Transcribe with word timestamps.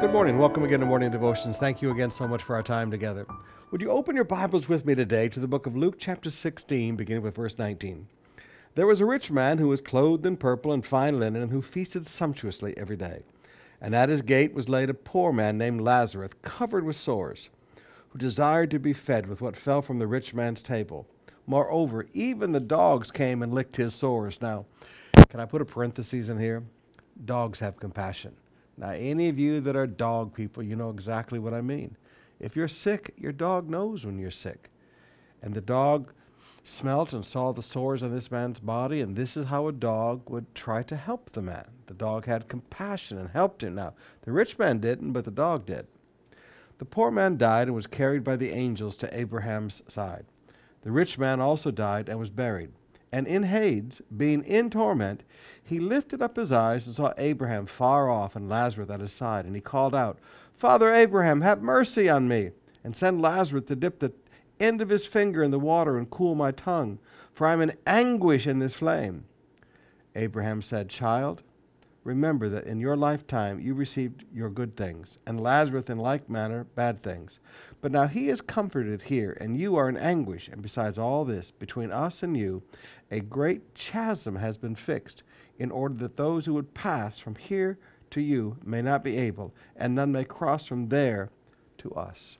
Good 0.00 0.12
morning. 0.12 0.38
Welcome 0.38 0.62
again 0.62 0.78
to 0.78 0.86
Morning 0.86 1.10
Devotions. 1.10 1.58
Thank 1.58 1.82
you 1.82 1.90
again 1.90 2.12
so 2.12 2.28
much 2.28 2.40
for 2.40 2.54
our 2.54 2.62
time 2.62 2.88
together. 2.88 3.26
Would 3.72 3.80
you 3.80 3.90
open 3.90 4.14
your 4.14 4.24
Bibles 4.24 4.68
with 4.68 4.86
me 4.86 4.94
today 4.94 5.28
to 5.28 5.40
the 5.40 5.48
book 5.48 5.66
of 5.66 5.76
Luke, 5.76 5.96
chapter 5.98 6.30
16, 6.30 6.94
beginning 6.94 7.24
with 7.24 7.34
verse 7.34 7.58
19? 7.58 8.06
There 8.76 8.86
was 8.86 9.00
a 9.00 9.04
rich 9.04 9.32
man 9.32 9.58
who 9.58 9.66
was 9.66 9.80
clothed 9.80 10.24
in 10.24 10.36
purple 10.36 10.72
and 10.72 10.86
fine 10.86 11.18
linen, 11.18 11.42
and 11.42 11.50
who 11.50 11.60
feasted 11.60 12.06
sumptuously 12.06 12.78
every 12.78 12.96
day. 12.96 13.24
And 13.80 13.92
at 13.92 14.08
his 14.08 14.22
gate 14.22 14.54
was 14.54 14.68
laid 14.68 14.88
a 14.88 14.94
poor 14.94 15.32
man 15.32 15.58
named 15.58 15.80
Lazarus, 15.80 16.30
covered 16.42 16.84
with 16.84 16.94
sores, 16.94 17.48
who 18.10 18.20
desired 18.20 18.70
to 18.70 18.78
be 18.78 18.92
fed 18.92 19.26
with 19.26 19.40
what 19.40 19.56
fell 19.56 19.82
from 19.82 19.98
the 19.98 20.06
rich 20.06 20.32
man's 20.32 20.62
table. 20.62 21.08
Moreover, 21.44 22.06
even 22.12 22.52
the 22.52 22.60
dogs 22.60 23.10
came 23.10 23.42
and 23.42 23.52
licked 23.52 23.74
his 23.74 23.96
sores. 23.96 24.40
Now, 24.40 24.64
can 25.28 25.40
I 25.40 25.44
put 25.44 25.60
a 25.60 25.64
parenthesis 25.64 26.28
in 26.28 26.38
here? 26.38 26.62
Dogs 27.24 27.58
have 27.58 27.80
compassion. 27.80 28.36
Now, 28.78 28.90
any 28.90 29.28
of 29.28 29.38
you 29.38 29.60
that 29.60 29.76
are 29.76 29.86
dog 29.86 30.34
people, 30.34 30.62
you 30.62 30.76
know 30.76 30.90
exactly 30.90 31.38
what 31.38 31.52
I 31.52 31.60
mean. 31.60 31.96
If 32.38 32.54
you're 32.54 32.68
sick, 32.68 33.12
your 33.16 33.32
dog 33.32 33.68
knows 33.68 34.06
when 34.06 34.18
you're 34.18 34.30
sick. 34.30 34.70
And 35.42 35.54
the 35.54 35.60
dog 35.60 36.12
smelt 36.62 37.12
and 37.12 37.26
saw 37.26 37.52
the 37.52 37.62
sores 37.62 38.02
on 38.02 38.14
this 38.14 38.30
man's 38.30 38.60
body, 38.60 39.00
and 39.00 39.16
this 39.16 39.36
is 39.36 39.46
how 39.46 39.66
a 39.66 39.72
dog 39.72 40.30
would 40.30 40.54
try 40.54 40.82
to 40.84 40.96
help 40.96 41.32
the 41.32 41.42
man. 41.42 41.66
The 41.86 41.94
dog 41.94 42.26
had 42.26 42.48
compassion 42.48 43.18
and 43.18 43.30
helped 43.30 43.62
him. 43.62 43.74
Now, 43.74 43.94
the 44.22 44.32
rich 44.32 44.58
man 44.58 44.78
didn't, 44.78 45.12
but 45.12 45.24
the 45.24 45.30
dog 45.32 45.66
did. 45.66 45.86
The 46.78 46.84
poor 46.84 47.10
man 47.10 47.36
died 47.36 47.66
and 47.66 47.74
was 47.74 47.88
carried 47.88 48.22
by 48.22 48.36
the 48.36 48.50
angels 48.50 48.96
to 48.98 49.18
Abraham's 49.18 49.82
side. 49.88 50.26
The 50.82 50.92
rich 50.92 51.18
man 51.18 51.40
also 51.40 51.72
died 51.72 52.08
and 52.08 52.18
was 52.20 52.30
buried. 52.30 52.70
And 53.10 53.26
in 53.26 53.44
Hades, 53.44 54.02
being 54.16 54.44
in 54.44 54.70
torment, 54.70 55.22
he 55.62 55.78
lifted 55.78 56.22
up 56.22 56.36
his 56.36 56.52
eyes 56.52 56.86
and 56.86 56.96
saw 56.96 57.12
Abraham 57.18 57.66
far 57.66 58.10
off 58.10 58.36
and 58.36 58.48
Lazarus 58.48 58.90
at 58.90 59.00
his 59.00 59.12
side. 59.12 59.44
And 59.44 59.54
he 59.54 59.60
called 59.60 59.94
out, 59.94 60.18
Father 60.56 60.92
Abraham, 60.92 61.40
have 61.40 61.62
mercy 61.62 62.08
on 62.08 62.28
me, 62.28 62.50
and 62.84 62.96
send 62.96 63.22
Lazarus 63.22 63.64
to 63.66 63.76
dip 63.76 63.98
the 63.98 64.12
end 64.60 64.82
of 64.82 64.88
his 64.88 65.06
finger 65.06 65.42
in 65.42 65.50
the 65.50 65.58
water 65.58 65.96
and 65.96 66.10
cool 66.10 66.34
my 66.34 66.50
tongue, 66.50 66.98
for 67.32 67.46
I 67.46 67.52
am 67.52 67.60
in 67.60 67.76
anguish 67.86 68.46
in 68.46 68.58
this 68.58 68.74
flame. 68.74 69.24
Abraham 70.16 70.60
said, 70.60 70.88
Child, 70.88 71.42
remember 72.08 72.48
that 72.48 72.64
in 72.64 72.80
your 72.80 72.96
lifetime 72.96 73.60
you 73.60 73.74
received 73.74 74.24
your 74.32 74.48
good 74.48 74.76
things, 74.76 75.18
and 75.26 75.40
Lazarus 75.40 75.90
in 75.90 75.98
like 75.98 76.30
manner 76.30 76.64
bad 76.74 77.02
things. 77.02 77.38
But 77.82 77.92
now 77.92 78.06
he 78.06 78.30
is 78.30 78.40
comforted 78.40 79.02
here, 79.02 79.36
and 79.40 79.58
you 79.58 79.76
are 79.76 79.90
in 79.90 79.98
anguish. 79.98 80.48
And 80.48 80.62
besides 80.62 80.98
all 80.98 81.26
this, 81.26 81.50
between 81.50 81.92
us 81.92 82.22
and 82.22 82.34
you, 82.34 82.62
a 83.10 83.20
great 83.20 83.74
chasm 83.74 84.36
has 84.36 84.56
been 84.56 84.74
fixed, 84.74 85.22
in 85.58 85.70
order 85.70 85.94
that 85.96 86.16
those 86.16 86.46
who 86.46 86.54
would 86.54 86.72
pass 86.72 87.18
from 87.18 87.34
here 87.34 87.78
to 88.10 88.22
you 88.22 88.56
may 88.64 88.80
not 88.80 89.04
be 89.04 89.18
able, 89.18 89.52
and 89.76 89.94
none 89.94 90.10
may 90.10 90.24
cross 90.24 90.64
from 90.64 90.88
there 90.88 91.28
to 91.76 91.92
us. 91.92 92.38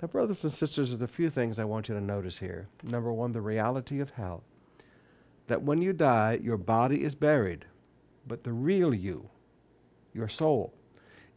Now, 0.00 0.08
brothers 0.08 0.42
and 0.42 0.52
sisters, 0.52 0.88
there's 0.88 1.02
a 1.02 1.06
few 1.06 1.28
things 1.28 1.58
I 1.58 1.64
want 1.64 1.88
you 1.88 1.94
to 1.94 2.00
notice 2.00 2.38
here. 2.38 2.66
Number 2.82 3.12
one, 3.12 3.32
the 3.32 3.42
reality 3.42 4.00
of 4.00 4.10
hell. 4.10 4.42
That 5.48 5.62
when 5.62 5.82
you 5.82 5.92
die, 5.92 6.40
your 6.42 6.56
body 6.56 7.04
is 7.04 7.14
buried, 7.14 7.66
but 8.26 8.44
the 8.44 8.52
real 8.52 8.94
you, 8.94 9.28
your 10.14 10.28
soul, 10.28 10.72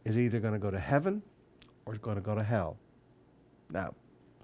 is 0.04 0.16
either 0.16 0.40
going 0.40 0.54
to 0.54 0.58
go 0.58 0.70
to 0.70 0.78
heaven 0.78 1.22
or 1.84 1.92
is 1.92 1.98
going 1.98 2.16
to 2.16 2.22
go 2.22 2.34
to 2.34 2.42
hell. 2.42 2.76
Now, 3.70 3.94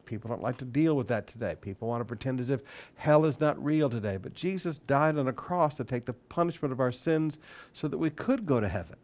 people 0.05 0.29
don't 0.29 0.43
like 0.43 0.59
to 0.59 0.65
deal 0.65 0.97
with 0.97 1.09
that 1.09 1.27
today. 1.27 1.57
People 1.61 1.89
want 1.89 2.01
to 2.01 2.05
pretend 2.05 2.41
as 2.41 2.51
if 2.51 2.61
hell 2.97 3.25
is 3.25 3.41
not 3.41 3.63
real 3.63 3.89
today. 3.89 4.17
But 4.17 4.35
Jesus 4.35 4.79
died 4.79 5.17
on 5.17 5.29
a 5.29 5.33
cross 5.33 5.77
to 5.77 5.85
take 5.85 6.05
the 6.05 6.13
punishment 6.13 6.73
of 6.73 6.81
our 6.81 6.93
sins 6.93 7.39
so 7.73 7.89
that 7.89 7.99
we 7.99 8.11
could 8.11 8.45
go 8.45 8.61
to 8.61 8.69
heaven. 8.69 8.97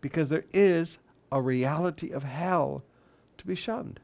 Because 0.00 0.28
there 0.28 0.44
is 0.52 0.98
a 1.30 1.40
reality 1.40 2.10
of 2.10 2.22
hell 2.24 2.84
to 3.38 3.46
be 3.46 3.54
shunned. 3.54 4.00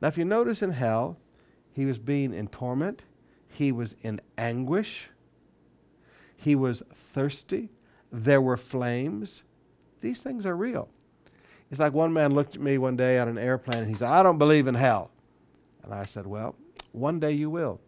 Now, 0.00 0.08
if 0.08 0.18
you 0.18 0.24
notice 0.24 0.62
in 0.62 0.72
hell, 0.72 1.18
he 1.72 1.86
was 1.86 1.98
being 1.98 2.32
in 2.32 2.48
torment, 2.48 3.02
he 3.48 3.72
was 3.72 3.94
in 4.02 4.20
anguish, 4.38 5.08
he 6.36 6.54
was 6.54 6.82
thirsty, 6.94 7.70
there 8.12 8.40
were 8.40 8.56
flames. 8.56 9.42
These 10.00 10.20
things 10.20 10.46
are 10.46 10.56
real. 10.56 10.88
It's 11.70 11.80
like 11.80 11.92
one 11.92 12.12
man 12.12 12.34
looked 12.34 12.54
at 12.54 12.60
me 12.60 12.78
one 12.78 12.96
day 12.96 13.18
on 13.18 13.28
an 13.28 13.38
airplane 13.38 13.80
and 13.80 13.88
he 13.88 13.94
said, 13.94 14.08
I 14.08 14.22
don't 14.22 14.38
believe 14.38 14.66
in 14.66 14.74
hell. 14.74 15.10
And 15.82 15.92
I 15.92 16.04
said, 16.04 16.26
Well, 16.26 16.54
one 16.92 17.18
day 17.18 17.32
you 17.32 17.50
will. 17.50 17.80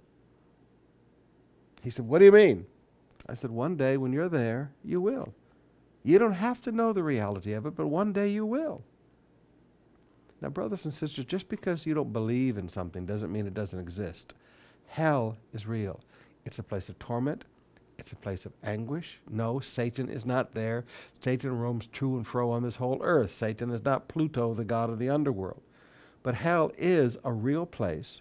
He 1.83 1.91
said, 1.91 2.07
What 2.09 2.19
do 2.19 2.25
you 2.25 2.33
mean? 2.33 2.67
I 3.29 3.35
said, 3.35 3.51
One 3.51 3.77
day 3.77 3.97
when 3.97 4.13
you're 4.13 4.29
there, 4.29 4.73
you 4.85 5.01
will. 5.01 5.33
You 6.03 6.19
don't 6.19 6.33
have 6.33 6.61
to 6.63 6.73
know 6.73 6.93
the 6.93 7.03
reality 7.03 7.53
of 7.53 7.67
it, 7.67 7.77
but 7.77 7.87
one 7.87 8.13
day 8.13 8.29
you 8.29 8.47
will. 8.47 8.83
Now, 10.41 10.51
brothers 10.51 10.85
and 10.85 10.93
sisters, 10.93 11.25
just 11.25 11.49
because 11.49 11.87
you 11.87 11.95
don't 11.95 12.13
believe 12.13 12.59
in 12.59 12.69
something 12.69 13.07
doesn't 13.07 13.33
mean 13.33 13.47
it 13.47 13.55
doesn't 13.55 13.79
exist. 13.79 14.35
Hell 14.87 15.37
is 15.53 15.67
real. 15.67 16.01
It's 16.45 16.59
a 16.59 16.63
place 16.63 16.89
of 16.89 16.99
torment. 16.99 17.45
It's 17.99 18.13
a 18.13 18.17
place 18.17 18.45
of 18.47 18.53
anguish. 18.63 19.21
No, 19.29 19.59
Satan 19.61 20.09
is 20.09 20.27
not 20.27 20.53
there. 20.53 20.85
Satan 21.21 21.59
roams 21.59 21.87
to 21.89 22.17
and 22.17 22.27
fro 22.27 22.51
on 22.51 22.63
this 22.63 22.77
whole 22.77 22.99
earth. 23.03 23.33
Satan 23.33 23.71
is 23.71 23.85
not 23.85 24.09
Pluto, 24.09 24.55
the 24.55 24.65
god 24.65 24.91
of 24.91 24.99
the 24.99 25.09
underworld. 25.09 25.63
But 26.23 26.35
hell 26.35 26.73
is 26.77 27.17
a 27.25 27.33
real 27.33 27.67
place 27.67 28.21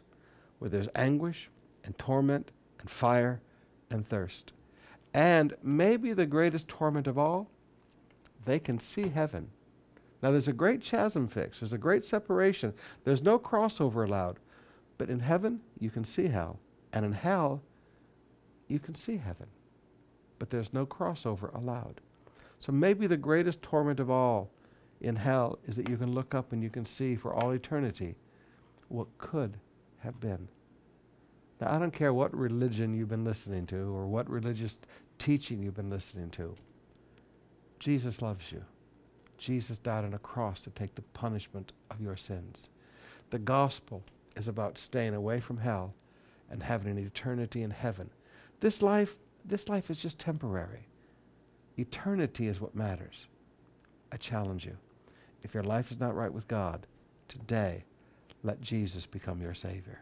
where 0.59 0.69
there's 0.69 0.88
anguish 0.96 1.50
and 1.84 1.97
torment 1.97 2.52
and 2.80 2.90
fire 2.90 3.41
and 3.90 4.06
thirst. 4.06 4.53
And 5.13 5.56
maybe 5.63 6.13
the 6.13 6.25
greatest 6.25 6.68
torment 6.68 7.07
of 7.07 7.18
all, 7.18 7.50
they 8.46 8.59
can 8.59 8.80
see 8.80 9.09
heaven. 9.09 9.50
Now, 10.22 10.31
there's 10.31 10.47
a 10.47 10.53
great 10.53 10.81
chasm 10.81 11.28
fixed, 11.28 11.59
there's 11.59 11.74
a 11.74 11.78
great 11.78 12.03
separation, 12.03 12.74
there's 13.03 13.22
no 13.22 13.38
crossover 13.38 14.07
allowed. 14.07 14.40
But 14.97 15.09
in 15.09 15.19
heaven, 15.19 15.62
you 15.80 15.90
can 15.90 16.03
see 16.03 16.28
hell. 16.28 16.59
And 16.94 17.06
in 17.06 17.12
hell, 17.12 17.62
you 18.68 18.80
can 18.80 18.96
see 18.96 19.18
heaven. 19.18 19.47
But 20.40 20.50
there's 20.50 20.73
no 20.73 20.85
crossover 20.85 21.53
allowed. 21.53 22.01
So 22.59 22.72
maybe 22.72 23.07
the 23.07 23.18
greatest 23.18 23.62
torment 23.62 24.00
of 24.00 24.09
all 24.09 24.50
in 25.01 25.16
hell 25.16 25.59
is 25.68 25.75
that 25.75 25.90
you 25.90 25.97
can 25.97 26.13
look 26.13 26.34
up 26.34 26.51
and 26.51 26.63
you 26.63 26.69
can 26.69 26.85
see 26.85 27.16
for 27.16 27.34
all 27.34 27.51
eternity 27.51 28.16
what 28.88 29.07
could 29.18 29.57
have 30.00 30.19
been. 30.19 30.47
Now, 31.59 31.74
I 31.74 31.79
don't 31.79 31.91
care 31.91 32.13
what 32.13 32.35
religion 32.35 32.94
you've 32.94 33.09
been 33.09 33.24
listening 33.24 33.66
to 33.68 33.78
or 33.95 34.07
what 34.07 34.29
religious 34.29 34.78
teaching 35.18 35.62
you've 35.63 35.75
been 35.75 35.90
listening 35.90 36.29
to. 36.31 36.56
Jesus 37.79 38.22
loves 38.22 38.51
you. 38.51 38.63
Jesus 39.38 39.78
died 39.78 40.06
on 40.06 40.13
a 40.13 40.19
cross 40.19 40.63
to 40.63 40.69
take 40.69 40.95
the 40.95 41.01
punishment 41.01 41.72
of 41.91 42.01
your 42.01 42.18
sins. 42.18 42.69
The 43.29 43.40
gospel 43.40 44.03
is 44.35 44.47
about 44.47 44.78
staying 44.78 45.13
away 45.13 45.40
from 45.40 45.57
hell 45.57 45.94
and 46.50 46.62
having 46.63 46.91
an 46.91 47.06
eternity 47.06 47.63
in 47.63 47.72
heaven. 47.72 48.09
This 48.59 48.81
life, 48.81 49.16
this 49.47 49.69
life 49.69 49.89
is 49.89 49.97
just 49.97 50.19
temporary. 50.19 50.88
Eternity 51.78 52.47
is 52.47 52.59
what 52.59 52.75
matters. 52.75 53.28
I 54.11 54.17
challenge 54.17 54.66
you. 54.66 54.78
If 55.44 55.53
your 55.53 55.63
life 55.63 55.91
is 55.91 56.00
not 56.00 56.16
right 56.16 56.33
with 56.33 56.47
God, 56.47 56.88
today, 57.28 57.83
let 58.44 58.61
Jesus 58.61 59.06
become 59.06 59.41
your 59.41 59.53
Savior. 59.53 60.01